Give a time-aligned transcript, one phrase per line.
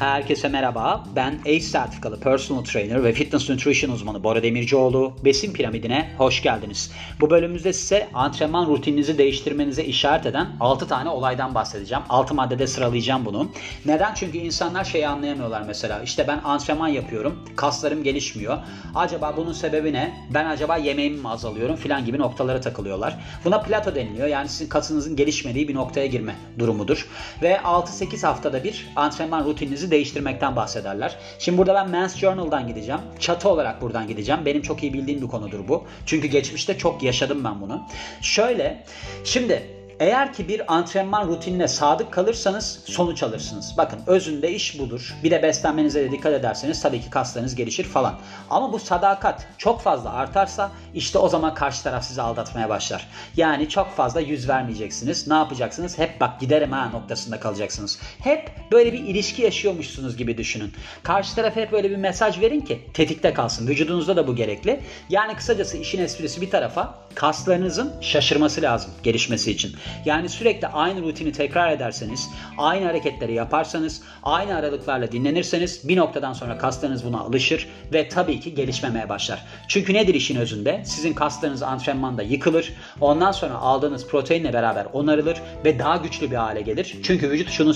[0.00, 1.04] Herkese merhaba.
[1.16, 5.12] Ben ACE sertifikalı personal trainer ve fitness nutrition uzmanı Bora Demircioğlu.
[5.24, 6.92] Besin piramidine hoş geldiniz.
[7.20, 12.04] Bu bölümümüzde size antrenman rutininizi değiştirmenize işaret eden 6 tane olaydan bahsedeceğim.
[12.08, 13.50] 6 maddede sıralayacağım bunu.
[13.86, 14.14] Neden?
[14.14, 16.02] Çünkü insanlar şeyi anlayamıyorlar mesela.
[16.02, 18.58] İşte ben antrenman yapıyorum, kaslarım gelişmiyor.
[18.94, 20.12] Acaba bunun sebebi ne?
[20.34, 23.18] Ben acaba yemeğimi mi azalıyorum filan gibi noktalara takılıyorlar.
[23.44, 24.28] Buna plato deniliyor.
[24.28, 27.08] Yani sizin kasınızın gelişmediği bir noktaya girme durumudur.
[27.42, 31.16] Ve 6-8 haftada bir antrenman rutininizi değiştirmekten bahsederler.
[31.38, 33.00] Şimdi burada ben Men's Journal'dan gideceğim.
[33.18, 34.40] Çatı olarak buradan gideceğim.
[34.46, 35.84] Benim çok iyi bildiğim bir konudur bu.
[36.06, 37.82] Çünkü geçmişte çok yaşadım ben bunu.
[38.22, 38.84] Şöyle,
[39.24, 43.74] şimdi eğer ki bir antrenman rutinine sadık kalırsanız sonuç alırsınız.
[43.76, 45.14] Bakın özünde iş budur.
[45.24, 48.14] Bir de beslenmenize de dikkat ederseniz tabii ki kaslarınız gelişir falan.
[48.50, 53.08] Ama bu sadakat çok fazla artarsa işte o zaman karşı taraf sizi aldatmaya başlar.
[53.36, 55.28] Yani çok fazla yüz vermeyeceksiniz.
[55.28, 55.98] Ne yapacaksınız?
[55.98, 57.98] Hep bak giderim ha noktasında kalacaksınız.
[58.18, 60.72] Hep böyle bir ilişki yaşıyormuşsunuz gibi düşünün.
[61.02, 63.68] Karşı tarafa hep böyle bir mesaj verin ki tetikte kalsın.
[63.68, 64.80] Vücudunuzda da bu gerekli.
[65.08, 69.76] Yani kısacası işin esprisi bir tarafa kaslarınızın şaşırması lazım gelişmesi için.
[70.04, 76.58] Yani sürekli aynı rutini tekrar ederseniz, aynı hareketleri yaparsanız, aynı aralıklarla dinlenirseniz bir noktadan sonra
[76.58, 79.46] kaslarınız buna alışır ve tabii ki gelişmemeye başlar.
[79.68, 80.82] Çünkü nedir işin özünde?
[80.84, 82.72] Sizin kaslarınız antrenmanda yıkılır.
[83.00, 86.96] Ondan sonra aldığınız proteinle beraber onarılır ve daha güçlü bir hale gelir.
[87.02, 87.72] Çünkü vücut şunun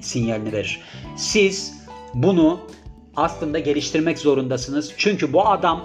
[0.00, 0.80] sinyalini verir.
[1.16, 2.60] Siz bunu
[3.16, 4.94] aslında geliştirmek zorundasınız.
[4.96, 5.84] Çünkü bu adam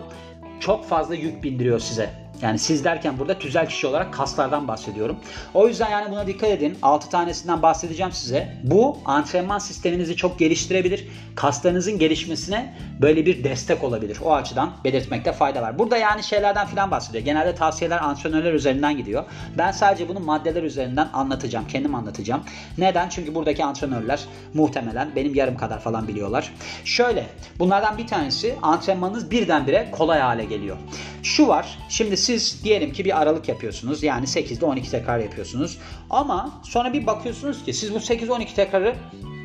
[0.60, 2.21] çok fazla yük bindiriyor size.
[2.42, 5.18] Yani siz derken burada tüzel kişi olarak kaslardan bahsediyorum.
[5.54, 6.78] O yüzden yani buna dikkat edin.
[6.82, 8.58] 6 tanesinden bahsedeceğim size.
[8.64, 11.08] Bu antrenman sisteminizi çok geliştirebilir.
[11.36, 14.18] Kaslarınızın gelişmesine böyle bir destek olabilir.
[14.24, 15.80] O açıdan belirtmekte fayda var.
[15.80, 17.26] Burada yani şeylerden filan bahsediyor.
[17.26, 19.24] Genelde tavsiyeler antrenörler üzerinden gidiyor.
[19.58, 21.68] Ben sadece bunu maddeler üzerinden anlatacağım.
[21.68, 22.44] Kendim anlatacağım.
[22.78, 23.10] Neden?
[23.10, 26.54] Çünkü buradaki antrenörler muhtemelen benim yarım kadar falan biliyorlar.
[26.86, 27.26] Şöyle
[27.60, 30.78] bunlardan bir tanesi antrenmanınız birdenbire kolay hale geliyor.
[31.24, 31.78] Şu var.
[31.90, 32.31] Şimdi siz
[32.64, 34.04] diyelim ki bir aralık yapıyorsunuz.
[34.04, 35.78] Yani 8'de 12 tekrar yapıyorsunuz.
[36.10, 38.96] Ama sonra bir bakıyorsunuz ki siz bu 8-12 tekrarı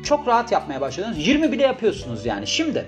[0.03, 1.27] çok rahat yapmaya başladınız.
[1.27, 2.47] 20 bile yapıyorsunuz yani.
[2.47, 2.85] Şimdi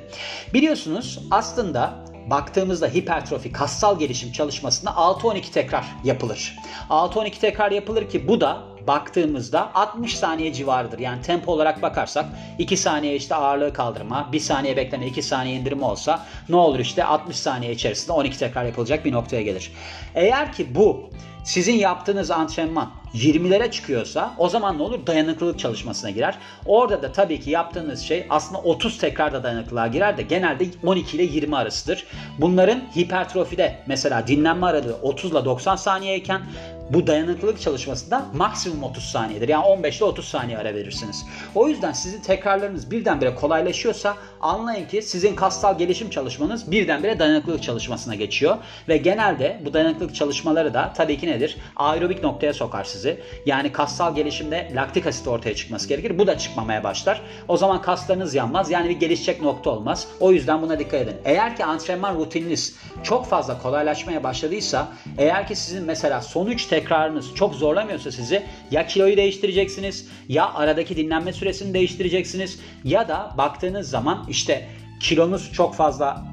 [0.54, 6.56] biliyorsunuz aslında baktığımızda hipertrofi, kassal gelişim çalışmasında 6-12 tekrar yapılır.
[6.90, 11.00] 6-12 tekrar yapılır ki bu da baktığımızda 60 saniye civarıdır.
[11.00, 12.26] Yani tempo olarak bakarsak
[12.60, 17.04] 2 saniye işte ağırlığı kaldırma, 1 saniye bekleme, 2 saniye indirme olsa ne olur işte
[17.04, 19.72] 60 saniye içerisinde 12 tekrar yapılacak bir noktaya gelir.
[20.16, 21.10] Eğer ki bu
[21.44, 25.08] sizin yaptığınız antrenman 20'lere çıkıyorsa o zaman ne olur?
[25.08, 26.36] Dayanıklılık çalışmasına girer.
[26.66, 31.18] Orada da tabii ki yaptığınız şey aslında 30 tekrar da dayanıklılığa girer de genelde 12
[31.18, 32.06] ile 20 arasıdır.
[32.40, 36.42] Bunların hipertrofide mesela dinlenme aralığı 30 ile 90 saniyeyken
[36.90, 39.50] bu dayanıklılık çalışmasında maksimum 30 saniyedir.
[39.50, 41.26] Yani 15 ile 30 saniye ara verirsiniz.
[41.56, 48.16] O yüzden sizin tekrarlarınız birdenbire kolaylaşıyorsa anlayın ki sizin kassal gelişim çalışmanız birdenbire dayanıklılık çalışmasına
[48.16, 48.58] geçiyor.
[48.88, 51.58] Ve genelde bu dayanıklılık çalışmaları da tabii ki nedir?
[51.76, 53.20] Aerobik noktaya sokar sizi.
[53.46, 56.20] Yani kassal gelişimde laktik asit ortaya çıkması gerekir.
[56.20, 57.22] Bu da çıkmamaya başlar.
[57.48, 58.72] O zaman kaslarınız yanmaz.
[58.72, 60.08] Yani bir gelişecek nokta olmaz.
[60.20, 61.16] O yüzden buna dikkat edin.
[61.26, 67.36] Eğer ki antrenman rutininiz çok fazla kolaylaşmaya başladıysa eğer ki sizin mesela son 3 tekrarınız.
[67.36, 74.26] Çok zorlamıyorsa sizi ya kiloyu değiştireceksiniz ya aradaki dinlenme süresini değiştireceksiniz ya da baktığınız zaman
[74.30, 74.68] işte
[75.00, 76.26] kilonuz çok fazla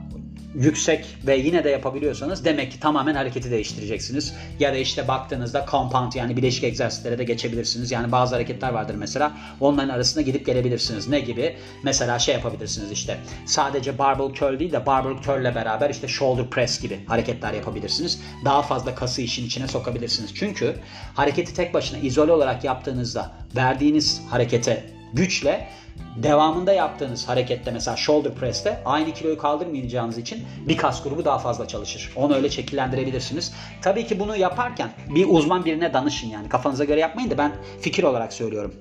[0.57, 4.35] yüksek ve yine de yapabiliyorsanız demek ki tamamen hareketi değiştireceksiniz.
[4.61, 7.91] Ya da işte baktığınızda compound yani bileşik egzersizlere de geçebilirsiniz.
[7.91, 11.09] Yani bazı hareketler vardır mesela onların arasında gidip gelebilirsiniz.
[11.09, 11.57] Ne gibi?
[11.83, 16.51] Mesela şey yapabilirsiniz işte sadece barbell curl değil de barbell curl ile beraber işte shoulder
[16.51, 18.21] press gibi hareketler yapabilirsiniz.
[18.45, 20.31] Daha fazla kası işin içine sokabilirsiniz.
[20.35, 20.75] Çünkü
[21.15, 25.69] hareketi tek başına izole olarak yaptığınızda verdiğiniz harekete güçle
[26.17, 31.69] devamında yaptığınız harekette mesela shoulder press'te aynı kiloyu kaldırmayacağınız için bir kas grubu daha fazla
[31.69, 32.13] çalışır.
[32.17, 33.55] Onu öyle şekillendirebilirsiniz.
[33.83, 36.49] Tabii ki bunu yaparken bir uzman birine danışın yani.
[36.49, 38.75] Kafanıza göre yapmayın da ben fikir olarak söylüyorum.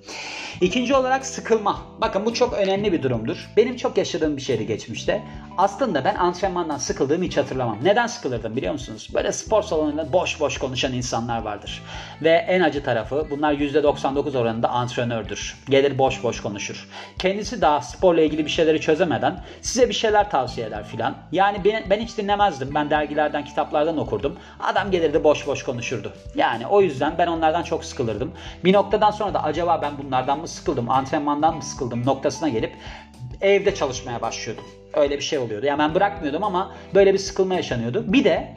[0.62, 1.82] İkinci olarak sıkılma.
[2.02, 3.50] Bakın bu çok önemli bir durumdur.
[3.58, 5.24] Benim çok yaşadığım bir şeydi geçmişte.
[5.58, 7.78] Aslında ben antrenmandan sıkıldığımı hiç hatırlamam.
[7.84, 9.10] Neden sıkılırdım biliyor musunuz?
[9.14, 11.84] Böyle spor salonunda boş boş konuşan insanlar vardır.
[12.22, 15.58] Ve en acı tarafı bunlar %99 oranında antrenördür.
[15.70, 16.88] Gelir boş boş konuşur.
[17.20, 21.16] Kendisi daha sporla ilgili bir şeyleri çözemeden size bir şeyler tavsiye eder filan.
[21.32, 22.76] Yani ben, ben hiç dinlemezdim.
[22.76, 24.38] Ben dergilerden, kitaplardan okurdum.
[24.60, 26.14] Adam gelirdi boş boş konuşurdu.
[26.36, 28.32] Yani o yüzden ben onlardan çok sıkılırdım.
[28.64, 32.74] Bir noktadan sonra da acaba ben bunlardan mı sıkıldım, antrenmandan mı sıkıldım noktasına gelip
[33.42, 34.66] evde çalışmaya başlıyordum.
[34.94, 35.66] Öyle bir şey oluyordu.
[35.66, 38.04] Yani ben bırakmıyordum ama böyle bir sıkılma yaşanıyordu.
[38.08, 38.48] Bir de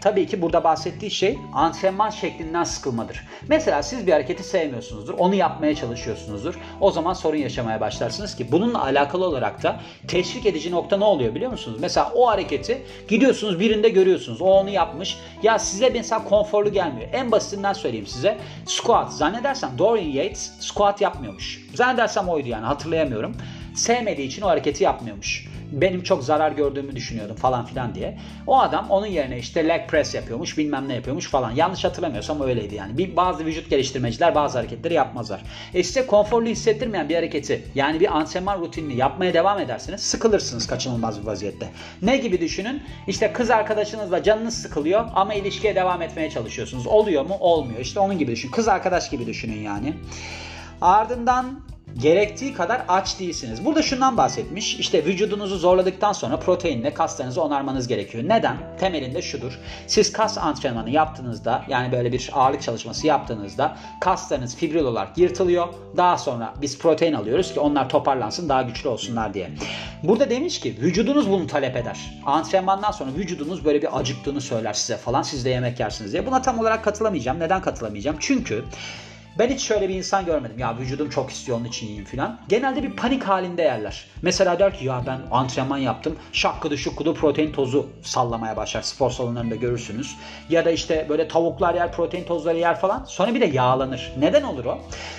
[0.00, 3.26] tabii ki burada bahsettiği şey antrenman şeklinden sıkılmadır.
[3.48, 5.14] Mesela siz bir hareketi sevmiyorsunuzdur.
[5.18, 6.58] Onu yapmaya çalışıyorsunuzdur.
[6.80, 11.34] O zaman sorun yaşamaya başlarsınız ki bununla alakalı olarak da teşvik edici nokta ne oluyor
[11.34, 11.78] biliyor musunuz?
[11.80, 14.42] Mesela o hareketi gidiyorsunuz birinde görüyorsunuz.
[14.42, 15.16] O onu yapmış.
[15.42, 17.08] Ya size mesela konforlu gelmiyor.
[17.12, 18.38] En basitinden söyleyeyim size.
[18.66, 19.12] Squat.
[19.12, 21.66] Zannedersem Dorian Yates squat yapmıyormuş.
[21.74, 23.36] Zannedersem oydu yani hatırlayamıyorum.
[23.78, 28.18] Sevmediği için o hareketi yapmıyormuş benim çok zarar gördüğümü düşünüyordum falan filan diye.
[28.46, 31.50] O adam onun yerine işte leg press yapıyormuş bilmem ne yapıyormuş falan.
[31.50, 32.98] Yanlış hatırlamıyorsam öyleydi yani.
[32.98, 35.42] Bir, bazı vücut geliştirmeciler bazı hareketleri yapmazlar.
[35.74, 41.20] E size konforlu hissettirmeyen bir hareketi yani bir antrenman rutinini yapmaya devam ederseniz sıkılırsınız kaçınılmaz
[41.20, 41.68] bir vaziyette.
[42.02, 42.82] Ne gibi düşünün?
[43.06, 46.86] İşte kız arkadaşınızla canınız sıkılıyor ama ilişkiye devam etmeye çalışıyorsunuz.
[46.86, 47.36] Oluyor mu?
[47.40, 47.80] Olmuyor.
[47.80, 48.50] İşte onun gibi düşün.
[48.50, 49.94] Kız arkadaş gibi düşünün yani.
[50.80, 51.60] Ardından
[51.96, 53.64] gerektiği kadar aç değilsiniz.
[53.64, 54.74] Burada şundan bahsetmiş.
[54.74, 58.24] İşte vücudunuzu zorladıktan sonra proteinle kaslarınızı onarmanız gerekiyor.
[58.26, 58.56] Neden?
[58.80, 59.58] Temelinde şudur.
[59.86, 65.68] Siz kas antrenmanı yaptığınızda yani böyle bir ağırlık çalışması yaptığınızda kaslarınız fibril olarak yırtılıyor.
[65.96, 69.50] Daha sonra biz protein alıyoruz ki onlar toparlansın daha güçlü olsunlar diye.
[70.02, 71.98] Burada demiş ki vücudunuz bunu talep eder.
[72.26, 75.22] Antrenmandan sonra vücudunuz böyle bir acıktığını söyler size falan.
[75.22, 76.26] Siz de yemek yersiniz diye.
[76.26, 77.38] Buna tam olarak katılamayacağım.
[77.40, 78.16] Neden katılamayacağım?
[78.20, 78.64] Çünkü
[79.38, 80.58] ben hiç şöyle bir insan görmedim.
[80.58, 82.40] Ya vücudum çok istiyor onun için yiyeyim filan.
[82.48, 84.06] Genelde bir panik halinde yerler.
[84.22, 86.16] Mesela der ki ya ben antrenman yaptım.
[86.32, 88.82] Şakkıdı şukkudu protein tozu sallamaya başlar.
[88.82, 90.16] Spor salonlarında görürsünüz.
[90.48, 93.04] Ya da işte böyle tavuklar yer, protein tozları yer falan.
[93.04, 94.12] Sonra bir de yağlanır.
[94.18, 94.78] Neden olur o?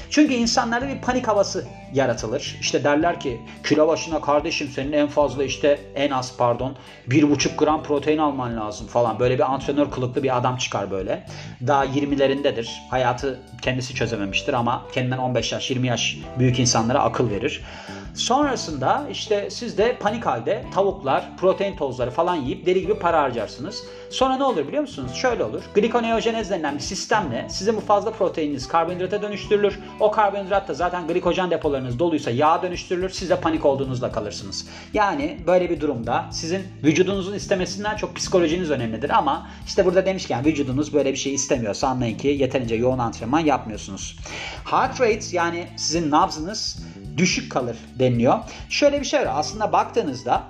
[0.09, 2.57] Çünkü insanlarda bir panik havası yaratılır.
[2.61, 6.75] İşte derler ki kilo başına kardeşim senin en fazla işte en az pardon
[7.07, 9.19] 1,5 gram protein alman lazım falan.
[9.19, 11.25] Böyle bir antrenör kılıklı bir adam çıkar böyle.
[11.67, 12.67] Daha 20'lerindedir.
[12.89, 17.61] Hayatı kendisi çözememiştir ama kendinden 15 yaş 20 yaş büyük insanlara akıl verir.
[18.13, 23.83] Sonrasında işte siz de panik halde tavuklar, protein tozları falan yiyip deli gibi para harcarsınız.
[24.09, 25.13] Sonra ne olur biliyor musunuz?
[25.13, 25.61] Şöyle olur.
[25.75, 29.79] Glikoneojenez denilen bir sistemle sizin bu fazla proteininiz karbonhidrata dönüştürülür.
[29.99, 33.09] O karbonhidrat da zaten glikojen depolarınız doluysa yağ dönüştürülür.
[33.09, 34.67] Siz de panik olduğunuzda kalırsınız.
[34.93, 40.93] Yani böyle bir durumda sizin vücudunuzun istemesinden çok psikolojiniz önemlidir ama işte burada demişken vücudunuz
[40.93, 44.17] böyle bir şey istemiyorsa anlayın ki yeterince yoğun antrenman yapmıyorsunuz.
[44.65, 46.79] Heart rate yani sizin nabzınız
[47.17, 48.39] düşük kalır deniliyor.
[48.69, 49.27] Şöyle bir şey var.
[49.31, 50.43] Aslında baktığınızda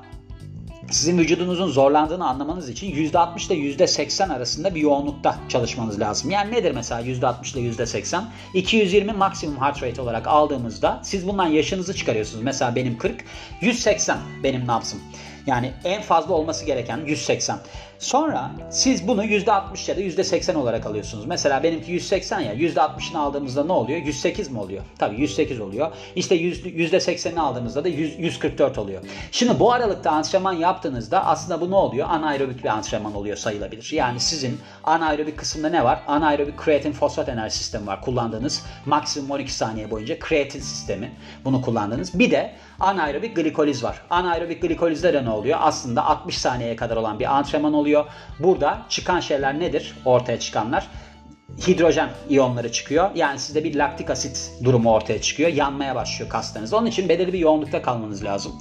[0.91, 6.31] sizin vücudunuzun zorlandığını anlamanız için %60 ile %80 arasında bir yoğunlukta çalışmanız lazım.
[6.31, 8.23] Yani nedir mesela %60 ile %80?
[8.53, 12.43] 220 maksimum heart rate olarak aldığımızda siz bundan yaşınızı çıkarıyorsunuz.
[12.43, 13.23] Mesela benim 40,
[13.61, 14.99] 180 benim nabzım.
[15.49, 17.59] Yani en fazla olması gereken 180.
[17.99, 21.25] Sonra siz bunu %60 ya da %80 olarak alıyorsunuz.
[21.25, 24.01] Mesela benimki 180 ya %60'ını aldığımızda ne oluyor?
[24.01, 24.83] 108 mi oluyor?
[24.99, 25.91] Tabii 108 oluyor.
[26.15, 29.01] İşte %80'ini aldığımızda da 100, 144 oluyor.
[29.31, 32.07] Şimdi bu aralıkta antrenman yaptığınızda aslında bu ne oluyor?
[32.09, 33.89] Anaerobik bir antrenman oluyor sayılabilir.
[33.91, 36.03] Yani sizin anaerobik kısımda ne var?
[36.07, 38.65] Anaerobik kreatin fosfat enerji sistemi var kullandığınız.
[38.85, 41.11] Maksimum 12 saniye boyunca kreatin sistemi
[41.45, 42.19] bunu kullandığınız.
[42.19, 44.01] Bir de anaerobik glikoliz var.
[44.09, 45.38] Anaerobik glikolizde de ne oluyor?
[45.61, 48.05] Aslında 60 saniyeye kadar olan bir antrenman oluyor oluyor.
[48.39, 49.95] Burada çıkan şeyler nedir?
[50.05, 50.87] Ortaya çıkanlar
[51.67, 53.09] hidrojen iyonları çıkıyor.
[53.15, 55.49] Yani sizde bir laktik asit durumu ortaya çıkıyor.
[55.49, 56.73] Yanmaya başlıyor kaslarınız.
[56.73, 58.51] Onun için belirli bir yoğunlukta kalmanız lazım.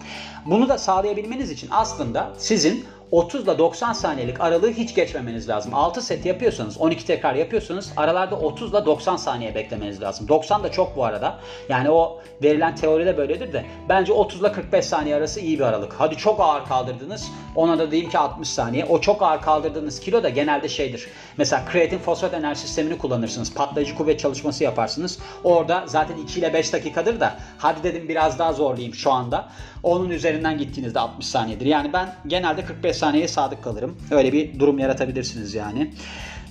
[0.46, 5.74] Bunu da sağlayabilmeniz için aslında sizin 30 ile 90 saniyelik aralığı hiç geçmemeniz lazım.
[5.74, 10.28] 6 set yapıyorsanız, 12 tekrar yapıyorsanız aralarda 30 ile 90 saniye beklemeniz lazım.
[10.28, 11.38] 90 da çok bu arada.
[11.68, 15.94] Yani o verilen teoride böyledir de bence 30 ile 45 saniye arası iyi bir aralık.
[15.98, 17.28] Hadi çok ağır kaldırdınız.
[17.56, 18.84] Ona da diyeyim ki 60 saniye.
[18.84, 21.08] O çok ağır kaldırdığınız kilo da genelde şeydir.
[21.36, 23.54] Mesela kreatin fosfat enerji sistemini kullanırsınız.
[23.54, 25.18] Patlayıcı kuvvet çalışması yaparsınız.
[25.44, 29.48] Orada zaten 2 ile 5 dakikadır da hadi dedim biraz daha zorlayayım şu anda.
[29.82, 31.66] Onun üzerinden gittiğinizde 60 saniyedir.
[31.66, 33.96] Yani ben genelde 45 saniyeye sadık kalırım.
[34.10, 35.92] Öyle bir durum yaratabilirsiniz yani.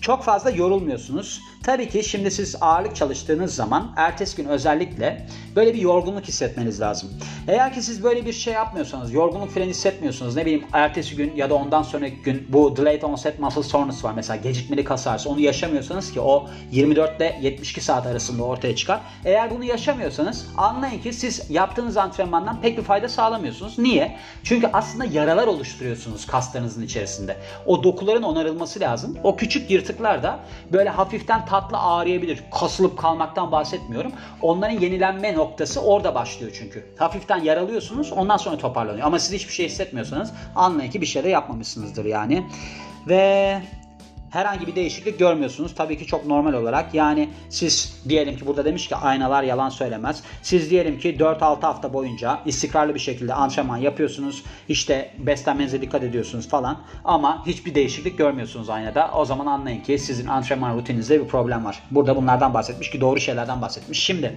[0.02, 1.42] Çok fazla yorulmuyorsunuz.
[1.64, 7.10] Tabii ki şimdi siz ağırlık çalıştığınız zaman ertesi gün özellikle böyle bir yorgunluk hissetmeniz lazım.
[7.48, 11.50] Eğer ki siz böyle bir şey yapmıyorsanız, yorgunluk falan hissetmiyorsunuz, ne bileyim ertesi gün ya
[11.50, 15.40] da ondan sonraki gün bu delayed onset muscle soreness var mesela gecikmeli kas ağrısı onu
[15.40, 19.00] yaşamıyorsanız ki o 24 ile 72 saat arasında ortaya çıkar.
[19.26, 23.80] Eğer bunu yaşamıyorsanız anlayın ki siz yaptığınız antrenmandan pek bir fayda sağlamıyorsunuz.
[23.80, 24.18] Niye?
[24.44, 27.38] Çünkü aslında yaralar oluşturuyorsunuz kaslarınızın içerisinde.
[27.66, 29.18] O dokuların onarılması lazım.
[29.24, 30.40] O küçük yırtıklar da
[30.72, 32.44] böyle hafiften tatlı ağrıyabilir.
[32.60, 34.12] Kasılıp kalmaktan bahsetmiyorum.
[34.42, 36.86] Onların yenilenme noktası orada başlıyor çünkü.
[36.98, 39.08] Hafiften yaralıyorsunuz ondan sonra toparlanıyor.
[39.08, 42.44] Ama siz hiçbir şey hissetmiyorsanız anlayın ki bir şey de yapmamışsınızdır yani.
[43.08, 43.62] Ve
[44.38, 45.76] herhangi bir değişiklik görmüyorsunuz.
[45.76, 46.94] Tabii ki çok normal olarak.
[46.94, 50.24] Yani siz diyelim ki burada demiş ki aynalar yalan söylemez.
[50.42, 54.44] Siz diyelim ki 4-6 hafta boyunca istikrarlı bir şekilde antrenman yapıyorsunuz.
[54.70, 56.78] İşte beslenmenize dikkat ediyorsunuz falan.
[57.06, 59.12] Ama hiçbir değişiklik görmüyorsunuz aynada.
[59.16, 61.84] O zaman anlayın ki sizin antrenman rutininizde bir problem var.
[61.92, 64.04] Burada bunlardan bahsetmiş ki doğru şeylerden bahsetmiş.
[64.04, 64.36] Şimdi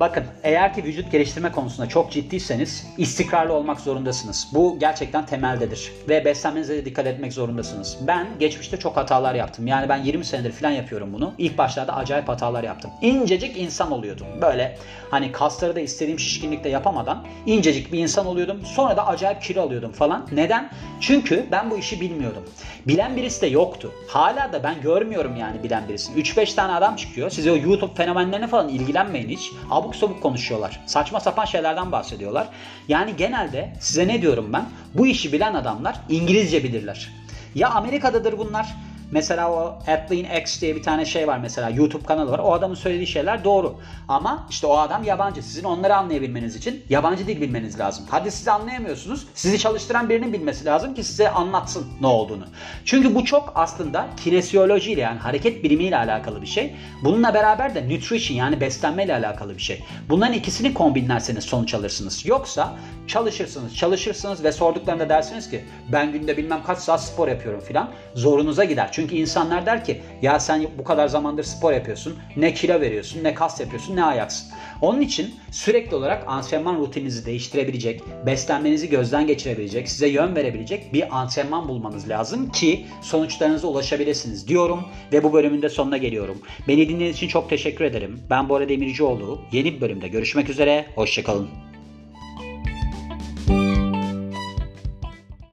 [0.00, 4.48] Bakın eğer ki vücut geliştirme konusunda çok ciddiyseniz istikrarlı olmak zorundasınız.
[4.54, 5.92] Bu gerçekten temeldedir.
[6.08, 7.98] Ve beslenmenize de dikkat etmek zorundasınız.
[8.00, 9.66] Ben geçmişte çok hatalar yaptım.
[9.66, 11.32] Yani ben 20 senedir falan yapıyorum bunu.
[11.38, 12.90] İlk başlarda acayip hatalar yaptım.
[13.02, 14.26] İncecik insan oluyordum.
[14.40, 14.78] Böyle
[15.10, 18.60] hani kasları da istediğim şişkinlikte yapamadan incecik bir insan oluyordum.
[18.64, 20.26] Sonra da acayip kilo alıyordum falan.
[20.32, 20.70] Neden?
[21.00, 22.42] Çünkü ben bu işi bilmiyordum.
[22.86, 23.92] Bilen birisi de yoktu.
[24.08, 26.20] Hala da ben görmüyorum yani bilen birisini.
[26.20, 27.30] 3-5 tane adam çıkıyor.
[27.30, 29.52] Size o YouTube fenomenlerine falan ilgilenmeyin hiç.
[29.90, 30.80] Abuk sabuk konuşuyorlar.
[30.86, 32.48] Saçma sapan şeylerden bahsediyorlar.
[32.88, 34.64] Yani genelde size ne diyorum ben?
[34.94, 37.08] Bu işi bilen adamlar İngilizce bilirler.
[37.54, 38.76] Ya Amerika'dadır bunlar
[39.10, 42.38] Mesela o Athlean X diye bir tane şey var mesela YouTube kanalı var.
[42.38, 43.74] O adamın söylediği şeyler doğru.
[44.08, 45.42] Ama işte o adam yabancı.
[45.42, 48.04] Sizin onları anlayabilmeniz için yabancı dil bilmeniz lazım.
[48.10, 49.26] Hadi siz anlayamıyorsunuz.
[49.34, 52.44] Sizi çalıştıran birinin bilmesi lazım ki size anlatsın ne olduğunu.
[52.84, 56.74] Çünkü bu çok aslında kinesiyolojiyle yani hareket bilimiyle alakalı bir şey.
[57.04, 59.84] Bununla beraber de nutrition yani beslenmeyle alakalı bir şey.
[60.08, 62.26] Bunların ikisini kombinlerseniz sonuç alırsınız.
[62.26, 62.72] Yoksa
[63.06, 67.90] çalışırsınız, çalışırsınız ve sorduklarında dersiniz ki ben günde bilmem kaç saat spor yapıyorum filan.
[68.14, 68.92] Zorunuza gider.
[69.00, 72.18] Çünkü insanlar der ki ya sen bu kadar zamandır spor yapıyorsun.
[72.36, 74.48] Ne kilo veriyorsun, ne kas yapıyorsun, ne ayaksın.
[74.80, 81.68] Onun için sürekli olarak antrenman rutininizi değiştirebilecek, beslenmenizi gözden geçirebilecek, size yön verebilecek bir antrenman
[81.68, 86.38] bulmanız lazım ki sonuçlarınıza ulaşabilirsiniz diyorum ve bu bölümün de sonuna geliyorum.
[86.68, 88.20] Beni dinlediğiniz için çok teşekkür ederim.
[88.30, 89.40] Ben Bora Demircioğlu.
[89.52, 90.86] Yeni bir bölümde görüşmek üzere.
[90.94, 91.69] Hoşçakalın.